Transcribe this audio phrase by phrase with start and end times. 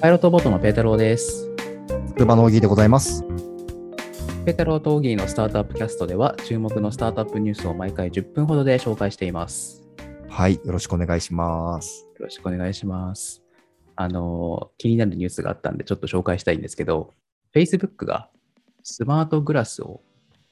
[0.00, 1.50] パイロットボートのペータローです。
[2.14, 3.22] 車の小木でございます。
[4.46, 9.86] ペータローとオギーのスタートアップキャストでは、注目のスタートアップニュースを毎回10分ほどで紹介しています。
[10.30, 12.06] はい、よろしくお願いします。
[12.18, 13.42] よろしくお願いします。
[13.94, 17.12] あの、気になるニュースがあったんで、ちょっと紹介したいんですけど、
[17.54, 18.30] Facebook が
[18.82, 20.00] スマートグラスを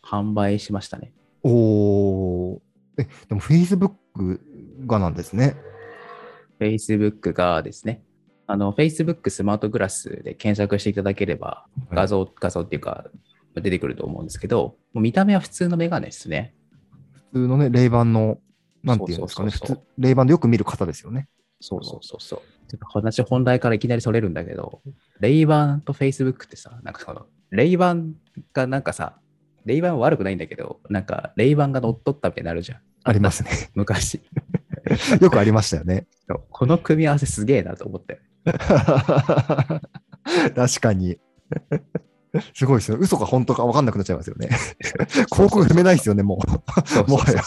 [0.02, 1.14] 販売しましたね。
[1.42, 2.58] おー、
[2.98, 4.40] え、でも Facebook
[4.84, 5.56] がなんですね。
[6.60, 8.02] Facebook がですね、
[8.50, 13.04] あの、Facebook スマートグラスで検索していただければ、画像、画像っていうか、
[13.54, 16.54] 出てくると思うんですけど、もう見た目は普通のメガネですね。
[17.32, 18.38] 普通のね、レイバンの、
[18.82, 21.28] なんていうんですかね、そうそうそう普通、レイバンでよく見る方ですよね。
[21.60, 22.38] そうそうそうそう。
[22.68, 24.80] ちょっと話本題からいきなりそれるんだけど、
[25.20, 28.14] レイバンと Facebook ってさ、なんかその、レイバン
[28.54, 29.18] がなんかさ、
[29.66, 32.78] レイバンは悪くないんだけど、なんかレイバンが乗っ取ったみたいになるじゃん。
[33.04, 33.50] ありますね。
[33.74, 34.22] 昔。
[35.20, 36.06] よくありましたよね。
[36.50, 38.20] この組み合わせすげえなと思って。
[40.54, 41.18] 確かに。
[42.54, 42.98] すごいですよ。
[42.98, 44.48] 嘘か本当か分かんなくなっちゃいますよね。
[45.32, 46.38] 広告踏めないですよね、も
[47.06, 47.10] う。
[47.10, 47.42] もはや。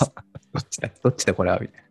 [0.54, 1.88] どっちだどっちだこれはみたいな。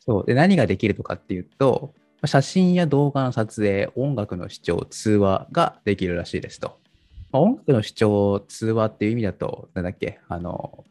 [0.00, 0.26] そう。
[0.26, 6.78] で、何ができるとかっていうと、写真や動画の撮影、音楽の視聴、通話ができるらしいですと。
[7.30, 10.84] まあ音楽の視聴、通話っていう意味だと、なんだっけ、あの、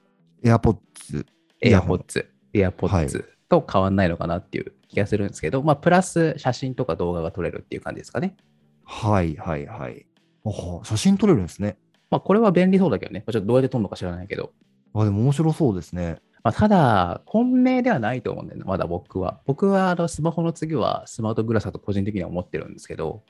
[0.44, 1.26] AirPods。
[1.64, 8.36] AirPods、AirPods と変わんないのかなっていう気がするんですけど、まあ、プラス写真とか動画が撮れるっていう感じですかね。
[8.84, 10.06] はいはいはい。
[10.46, 10.50] あ
[10.84, 11.78] 写真撮れるんですね。
[12.10, 13.24] まあ、これは便利そうだけどね。
[13.26, 14.52] まあちょっとどうやって撮るのか知らないけど。
[14.94, 16.18] あ、でも面白そうですね。
[16.44, 19.42] まあ、ただ、本命ではないと思うんだよね、まだ僕は。
[19.46, 23.24] 僕はあのスマホの次はスマートグラスだと個人的には思ってるんですけど、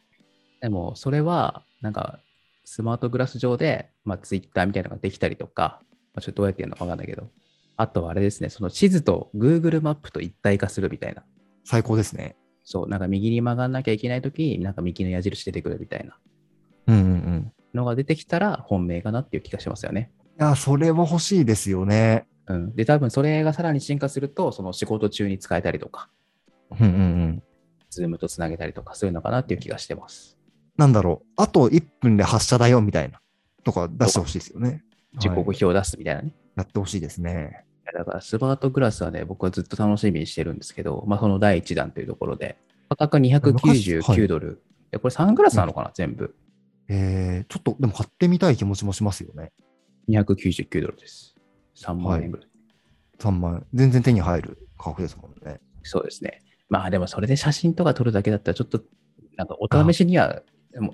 [0.61, 2.19] でもそれは、なんか、
[2.63, 5.81] スマートグラス上で、まあ、Twitter みたいなのができたりとか、
[6.13, 7.29] まあ、ちょっとどうやってやるのかわかんないけど、
[7.77, 11.23] あとはあれですね、その地図と Google マップと一体化するみたいな。
[11.63, 12.35] 最高ですね。
[12.63, 16.17] そう、なんか右に曲がんなきゃいけないときに、なんか右の矢印出てくるみたいな
[16.87, 17.53] うんうんうん。
[17.73, 20.11] のが出てきたら本命かなっていう気がしますよね。
[20.39, 22.27] いや、それは欲しいですよね。
[22.47, 22.75] うん。
[22.75, 26.09] で、多分それがさらに進化すると、その仕事中に使えたりとか、
[26.79, 27.43] うんうんうん。
[27.89, 30.37] ズームとつなげたりとか、そういうのかなっていう気がしてます。
[30.77, 31.27] なんだろう。
[31.37, 33.19] あと1分で発射だよみたいな。
[33.63, 34.83] とか出してほしいですよね。
[35.19, 36.33] 時刻はい表を出すみたいなね。
[36.55, 37.65] やってほしいですね。
[37.93, 42.57] だから、スマートグラスはね、僕はずっと楽しみにしてるんですけど、まあ、その第1弾というところで、
[42.89, 44.61] 価格昔は299いドル。
[44.91, 46.35] えこれサングラスなのかな、全部。
[46.89, 49.53] えー、ちょっとでも買ってみたい気持ちもしますよね。
[50.09, 51.35] 299ドルです。
[51.77, 52.47] 3万円ぐらい。
[53.19, 53.65] 3万円。
[53.73, 55.61] 全然手に入る価格ですもんね。
[55.83, 56.41] そうですね。
[56.69, 58.81] まあでもそれで写真とか撮るだけだったらちょっと、
[59.37, 60.41] なんかお試しには、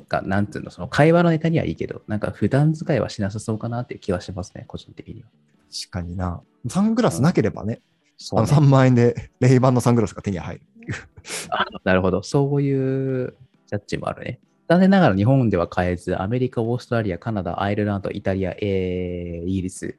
[0.07, 5.29] かなんつうの、その会話のネタにはいいけど、なんか普段使いはしなさそうかなっていう気はしますね、個人的には。
[5.71, 6.41] 確かにな。
[6.67, 7.81] サングラスなければね、
[8.33, 10.61] あの3万円で レイバンのサングラスが手に入る。
[11.49, 12.23] あ なるほど。
[12.23, 13.35] そういう
[13.67, 14.39] ジャッジもあるね。
[14.69, 19.95] 残念ながら日本では買えず、アメリカ、オーストラリア、カナダ、アイルランド、イタリア、えーイギリス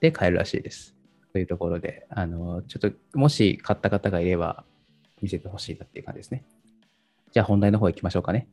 [0.00, 0.96] で買えるらしいです。
[1.32, 4.64] というところで、あの、ちょっと、もし買った方がいれば、
[5.20, 6.44] 見せてほしいなっていう感じですね。
[7.32, 8.48] じゃあ本題の方行きましょうかね。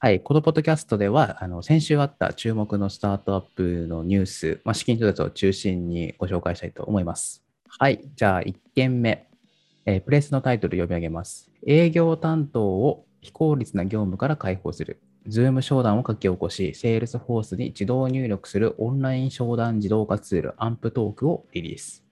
[0.00, 7.42] はい、このポッドキャストでは、あの先週あった注目のスタートアップのニュース、まあ、資金調達を中心にご紹介したいと思います。
[7.66, 9.26] はい、じゃあ1件目、
[9.86, 11.50] えープレスのタイトル読み上げます。
[11.66, 15.00] 営業担当を非効率な業務から解放する。
[15.26, 22.04] Zoom 商談を書き起こし、 Salesforce に自動入力するオンライン商談自動化ツール、 amptalk をリリース。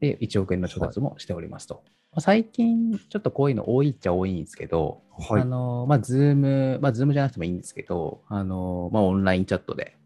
[0.00, 1.84] で、1億円の調達もしておりますと。
[1.84, 5.42] まあ最近、ちょっとこういうの多いっちゃ多いんですけど、はい。
[5.42, 9.96] あの、まあ、 Zoom、まあ、 Zoom じゃなくてもいいんですけど、あの、まあ、オンラインチャットで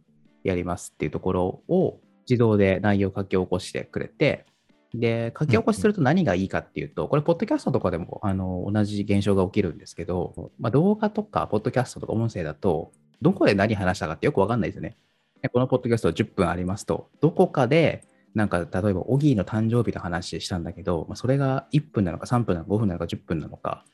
[0.43, 4.45] やりますっていうところを自動で内容を書き起こしてくれて、
[4.93, 12.93] で、書き起こしすると何がいいかっていうと、これ、ポッドキャストとかでもあの同じ現象が起きるんですけど、まあ、動画とか、ポッドキャストとか音声だと、
[13.23, 14.97] どこで何話したかってよくわかんないですよね。
[15.43, 18.05] でこのポッドキャスト10分ありますと、どこかで、
[18.35, 23.85] なんか、例えば、オギーの誕生日の話したんだけど、まあ、それが1分なのか3分なのか5分なのか10分なのか、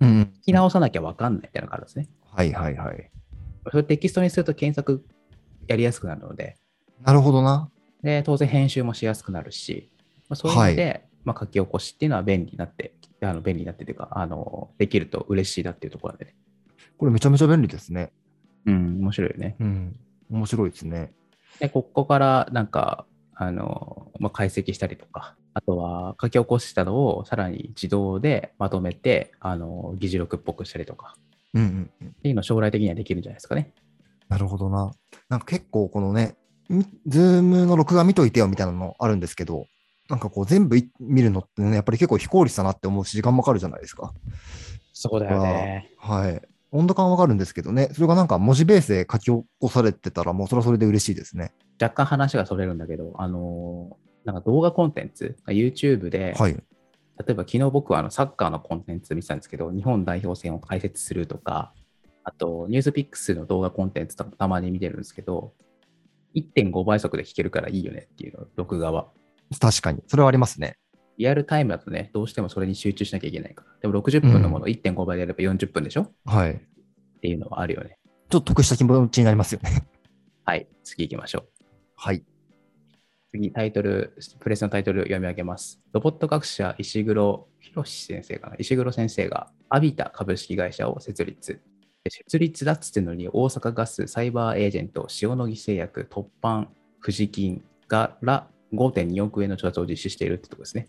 [0.00, 0.22] うんうん。
[0.42, 2.08] 聞き直さなきゃわかんないっていうのがあるんですね。
[2.24, 3.10] はいはいはい。
[3.70, 5.04] それテキストにすると検索
[5.66, 6.56] やりやすくなるので、
[7.04, 7.70] なるほどな。
[8.02, 9.90] で当然編集もしやすくなるし、
[10.28, 16.34] まあ、そういうので、まあ、書き起こしっていうのは便利になって、あの便利になってというか、あのできると嬉しいなっていうところでね。
[16.98, 18.12] これめちゃめちゃ便利ですね。
[18.66, 19.56] うん、面白いよね。
[19.60, 19.96] うん。
[20.30, 21.12] 面白いですね。
[21.60, 23.06] で、ここからなんか、
[23.38, 31.14] あの、まあ、解析したりとか、あとは書き起こしたのをさらに自動でまとめて、あの、議事録っぽくしたりとか、
[31.52, 32.08] うんうんうん。
[32.08, 33.72] っていうのを将来的にはできるんじゃないですかね。
[34.28, 34.90] なるほどな。
[35.28, 36.36] なんか結構このね、
[36.68, 39.66] みズームの録画見といてよみたいなのあるんですけど、
[40.08, 44.14] なんかこう全部い見るのってね、やっぱり結構非効率だなって思うし、時間もかかるじゃないですか。
[44.92, 45.90] そうだよね。
[45.98, 46.42] はい。
[46.76, 51.52] 温度感わかるんですけどね、それがなんか文字ベースで書き起こされてたら、もうそれはそれで嬉しいですね。
[51.80, 56.52] 若干話がそれるんだけど、あのーなんか動画コンテンツ、YouTube で、はい。
[56.52, 56.60] 例
[57.30, 61.72] えば昨日僕はあのサッカーのコンテンツ見てたんですけど、日本代表戦を解説するとか、
[62.24, 65.54] あとニュースピックスの動画コンテンツとかたまに見てるんですけど、
[66.34, 69.06] 1.5倍速で聞けるからいいよねっていうの、録画は。
[69.60, 70.02] 確かに。
[70.08, 70.76] それはありますね。
[71.18, 73.70] リアルタイムだとね、どうしてもそれに集中しなきゃいけないから。
[73.80, 76.60] でも60分のもの1.5倍でやれば40分でしょ、っはい。
[77.20, 77.98] ていうのはあるよね。
[78.28, 79.86] ちょっと得した気持ちになりますよね。
[80.44, 81.48] はい、次行きましょう。
[81.96, 82.22] はい。
[83.30, 85.80] 次、タイトル、プレスのタイトル読み上げます。
[85.92, 88.56] ロボット学者石黒博先生かな？
[88.58, 91.60] 石黒先生がアビタ株式会社を設立。
[92.04, 96.68] で設立だっつってんのに大阪ガス、サイバーエージェント、塩野義製薬、突版、
[97.02, 100.88] 富士金がら5.2億円の調達を実施しているってとこですね。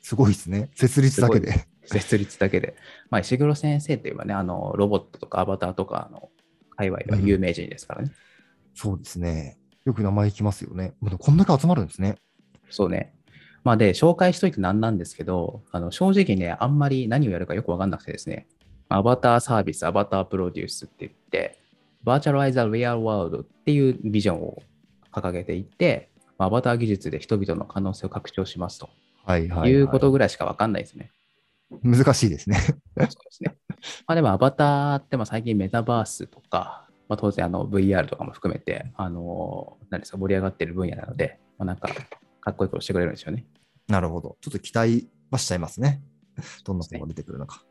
[0.00, 0.70] すごいですね。
[0.74, 1.66] 設立だけで。
[1.84, 2.76] 設立だけで。
[3.10, 6.30] まあ、石黒先生といえばね、あの、ロボットとかアバターとかの
[6.76, 8.12] 界隈では有名人ですからね。
[8.74, 9.58] そうですね。
[9.84, 10.94] よく名前聞きますよね。
[11.18, 12.16] こんだけ集まるんですね。
[12.70, 13.14] そうね。
[13.64, 18.46] まあで、紹介しといてなんなんですけど、あの正直ね、あんまり何をやるかよくわかんなくてですね、
[18.88, 21.58] アバターサービス、アバタープロデュースって言って、
[22.02, 24.62] バーチャルアイザー・リアル・ワールドっていうビジョンを
[25.12, 28.88] 掲げていて、まあアバター技術で人々の可能性を拡張しますと
[29.24, 29.70] はいはい、はい。
[29.70, 31.10] いうことぐらいしかわかんないですね。
[31.82, 32.56] 難しいですね。
[32.58, 33.56] そうですね。
[34.06, 41.88] まあでもアバターってまあ最近メタバースとか、まあ、当然あの VR とかも含めて、あの何ですか、盛り上がってる分野なので、まあ、なんか
[42.40, 43.46] かっこいいことしてくれるんですよね。
[43.88, 44.36] なるほど。
[44.40, 46.02] ちょっと期待はしちゃいますね。
[46.64, 47.64] どんなことが出てくるのか。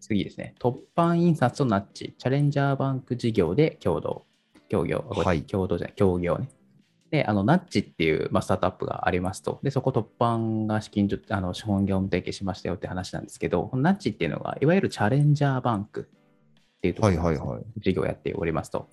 [0.00, 0.54] 次ですね。
[0.60, 4.24] 突版印刷とナッチ、チャレンジャーバンク事業で共同。
[4.68, 5.04] 協業。
[5.08, 6.48] はい共同じゃない、協業ね。
[7.10, 9.60] で、あの、ナッチっていう、まあ、スタートアップがありますと。
[9.62, 16.08] で、そこ突版が資金あの資本業務提携しましたよって話なんですけど、このナッチっていうのが、いわゆるチャレンジャーバンク
[16.76, 17.64] っていうところはいはいはい。
[17.78, 18.88] 事業をやっておりますと。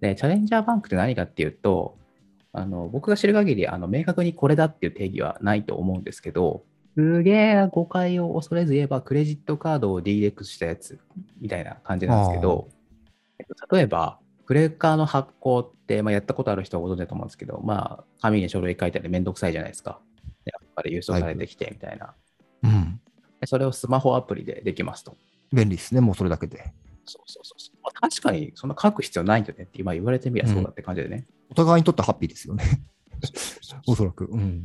[0.00, 1.98] で、チャレンジャーバンクって何かっていうと、
[2.52, 6.64] あの僕が知る限りあの明確にこれだっていう定義はないと思うんですけど、
[6.96, 10.98] すげえ誤解を恐れず言えば、クレジットカードを DX したやつ
[11.40, 12.68] みたいな感じなんですけど、
[13.38, 20.00] えっと例えば、クレカの発行って、まあ、やったことある人はご存知だと思うんですけど、まあ、紙に書類書いたりめんどくさいじゃないですか。
[20.46, 22.14] で、後から郵送されてきてみたいな。
[22.62, 22.98] うん。
[23.42, 25.18] でそれをスマホアプリでできますと。
[25.52, 26.00] 便利ですね。
[26.00, 26.72] もうそれだけで。
[27.04, 27.76] そうそうそうそう。
[27.82, 31.26] まあ確かに、そんな書く必要ないよねって今言われてみればそうだって感じでね。
[31.50, 32.64] お互いにとってハッピーですよね。
[33.86, 34.30] おそらく。
[34.32, 34.64] うん。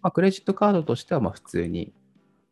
[0.00, 1.92] まあ、クレジットカードとしてはまあ普通に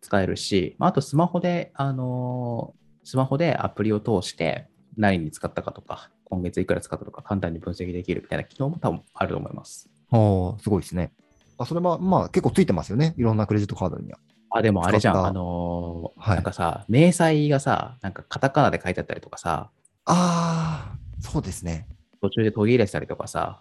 [0.03, 4.69] 使えるし、まあ、あとスマホで、あのースマホでアプリを通して
[4.99, 9.91] 何に使ったかとか、今月いくら使ったとか簡単に分析できるみたいな機能も多分あると思います。
[10.11, 11.13] ああ、すごいですね。
[11.59, 13.15] あそれは、まあ結構ついてますよね。
[13.19, 14.19] いろんなクレジットカードには。
[14.51, 19.71] あ、でもあれじゃん、あのーはいなんかさ、明細がさ、なんかカタカナで書いてあったりとかさ、
[20.07, 21.87] ああ、そうですね。
[22.21, 23.61] 途中で途切れてたりとかさ、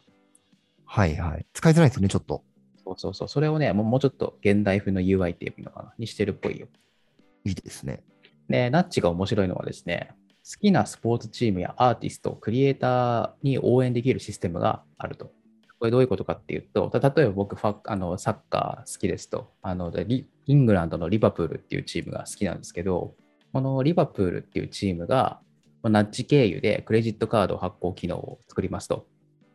[0.86, 1.46] はいはい。
[1.54, 2.44] 使いづらいですよね、ちょっと。
[2.84, 6.68] そうそうそう、それをね、もうもうちょっと現代風の UI っていうのかな、にしてるっぽいよ。
[7.46, 8.04] いいですね。
[8.50, 10.12] で、ナッチが面白いのはですね、
[10.52, 15.32] 好きなスポーツチームやアーティスト、クリエイターに応援できるシステムがあると。
[15.78, 23.14] これどういうことかっていうと、例えば僕ファあの、サッカー好きですとあの、イングランドのリバプールっていうチームが好きなんですけど、
[23.54, 25.40] このリバプールっていうチームが、
[25.84, 29.06] ナッチ経由でクレジットカード発行機能を作りますと。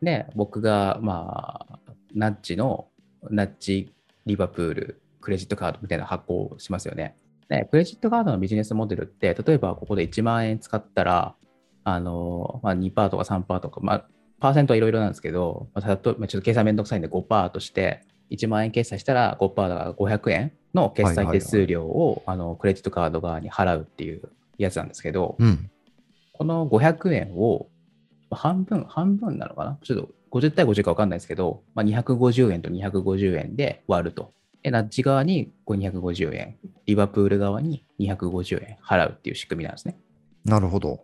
[0.01, 1.79] で、僕が、まあ、
[2.13, 2.87] ナッチの、
[3.29, 3.93] ナッチ
[4.25, 7.17] リバプールクレジットカードみたいな発行をしますよね。
[7.49, 11.35] で、クレジットカードのビジネスモデルって、例えばここで1万円使ったら、
[11.83, 14.07] あの、まあ、2%とか3%とか、まあ、
[14.39, 24.23] パーセントはいろいろなんですけど、まあ、ちょっと計算めんどくさいんで5%として、1万円決済したら5%だから500円の決済手数料を、あのクレジットカード側に払うっていう
[24.57, 25.69] やつなんですけど、うん。
[26.33, 27.69] この500円を
[28.29, 29.77] まあ半分、半分なのかな？
[29.83, 34.33] ちょっと50対50か分かんないですけど、まあ、250円と250円で割ると。
[34.65, 36.57] で、ナッジ側に250円、
[36.87, 39.95] リバプール側に250円払うっていう仕組みなんですね。
[40.43, 41.03] なるほど。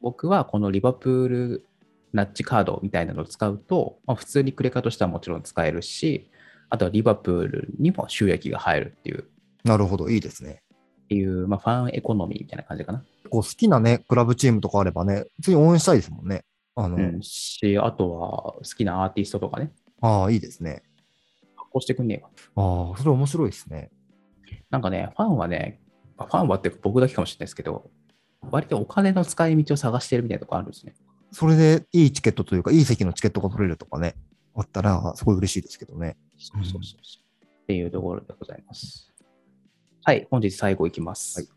[0.00, 1.66] 僕はこのリバプール
[2.14, 6.30] ナッチカードみたいなのを使うと、まあ、普通にクレカとしてはもちろん使えるし、
[6.70, 9.24] あとはリバプールにも収益が入るっていう、っ
[9.64, 10.08] なるほど。
[10.08, 10.62] いいですね。
[11.06, 13.04] ていう、まあ、ファンエコノミーみたいな感じかな。
[13.28, 16.42] こう好きなね、クラブチームとかあればね、普通に応援したいですもんね。
[16.74, 20.82] あの、うん、し、あとは好きなアーティストとかね、ああ、いいですね。
[21.74, 22.30] 発行してくんねえわ。
[22.90, 23.90] ああ、それ面白いですね。
[24.70, 25.80] なんかね、ファンはね、
[26.16, 27.90] まあファンはって僕だけかもしれないですけど、
[28.50, 30.94] 割とお金の使い道を探してるみたいなとこあるんですね。
[31.32, 34.14] それでいいチケットというか、いい席のチケットが取れるとかね、
[34.54, 36.16] あったら、すごい嬉しいですけどね。
[36.38, 37.44] そうそうそうそう。
[37.44, 39.12] っていうところでございます。
[40.04, 41.40] はい、本日最後いきます。
[41.40, 41.53] はい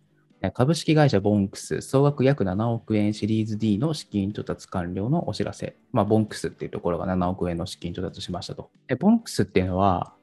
[0.53, 5.75] 株式会社ボンクス、総額約7億円シリーズ D の資金調達完了のお知らせ。
[5.91, 8.69] まあ、ボンクスっていうところが7億円の資金調達しましたと。
[8.87, 10.13] でボンクスっていうのは、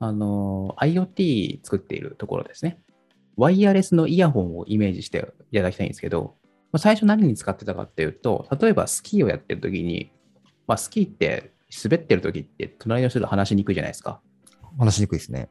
[0.00, 2.80] あの、IoT 作っているところですね。
[3.36, 6.34] ワイヤレスのイヤホンをイメージしていただきたいんですけど、
[6.72, 10.10] まあ、最初何に使ってたかっていうと、例えばスキーをやってる時に、
[10.66, 11.52] まあ、スキーって
[11.84, 14.20] 滑ってる時って隣の人と話しにくいじゃないですか。
[14.76, 15.50] 話しにくいですね。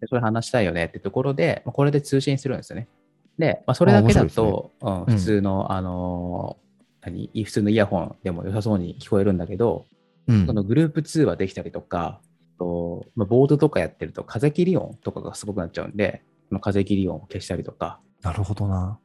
[0.00, 2.88] でそれ話したいよねってところで、まあ、これで通信するんですよね。
[3.38, 9.86] で、まあ、それだけだと、ね、うん、普通の、あのー、何、普通のイヤホンでも良さそうに聞こえるんだけど、
[10.26, 12.20] うん、そのグループ通話できたりとか、
[12.58, 18.00] とまあ、ボードとかやってると風切り音とかがすごくなっちゃうんで、その風切り音を消したりとか。
[18.22, 18.98] なるほどな。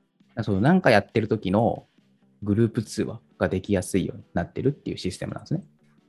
[0.43, 1.87] そうなんかやってる時の
[2.43, 5.63] グループ通話ができやすいようになってるっていうシステムなんですね。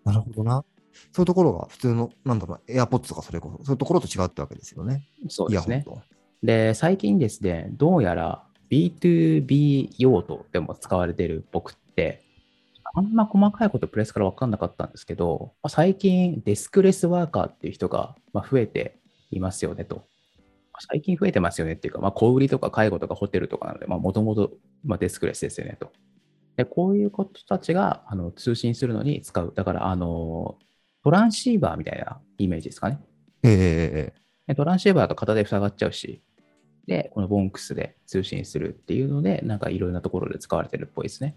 [0.05, 0.65] なるほどな。
[1.13, 5.09] そういうところが普通の、なんだろう、AirPods とかそれこそ、そういうところと違うってわけですよね。
[5.29, 5.85] そうですね。
[6.43, 12.23] で、最近ですね、どうやら B2B 用途でも使われている僕って、
[12.95, 18.99] あんま細かいことプレスから分かんなかったんですけど、まあ、最近デスクレスワーカーっていう人がま増えて
[19.31, 20.05] いますよねと。
[20.89, 24.53] 最近増えてますよねっていうか、まあ、小売りとか介護とかホテルとかなので、もともと
[24.99, 25.93] デスクレスですよねと。
[26.57, 29.53] でこういう子たちがあの通信するのに使う。
[29.55, 30.59] だから、あの、
[31.05, 32.99] トランシーバーみたいなイメージですかね。
[33.43, 36.23] えー、トランシーバーだと片で塞がっちゃうし、
[36.87, 41.37] で、このボンクスで通信するっていうので、なんかいろんなところで使われてるっぽいですね。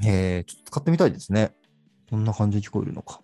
[0.00, 1.54] へえ、ちょっと使ってみたいですね。
[2.10, 3.20] こんな感じで聞こえるのか。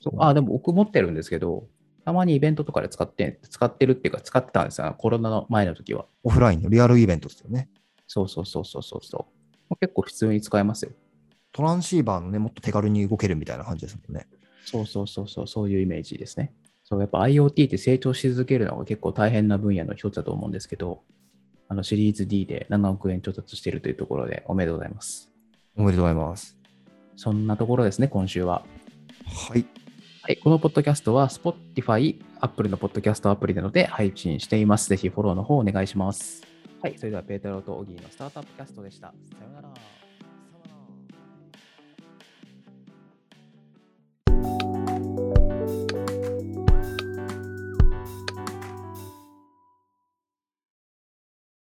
[0.00, 1.66] そうあ、でも僕持ってるんですけど、
[2.04, 6.06] たまにイベントとかで使って、使ってるっていうか、使ってたんですよ、コロナの前の時は。
[6.22, 7.68] オフラインのリアルイベントですよね。
[8.06, 9.26] そうそうそうそうそうそ
[9.70, 9.76] う。
[9.80, 10.92] 結構普通に使えますよ。
[11.52, 14.26] トランシーバーのね、もっと手軽に動けるみたいな感じですもんね。
[14.66, 16.52] そうそうそうそう、そういうイメージですね。
[16.84, 21.02] そう、やっぱ IoT って成長し続けるのが結構大変な分野の一つだと思うんですけど、
[21.68, 25.30] あのシリーズ D で7億円調達しているというところでおめでとうございます。
[25.76, 26.56] おめでとうございます。
[27.16, 28.64] そんなところですね、今週は。
[29.50, 29.66] はい。
[30.22, 34.88] はい、このポッドキャストは Spotify、Apple のポッドキャストアプリなどで配信しています。
[34.88, 36.42] ぜひフォローの方お願いします。
[36.82, 39.08] はい、それではペータローとオギーのスタートアップキャストでした。
[39.08, 39.14] さ
[39.44, 39.73] ようなら。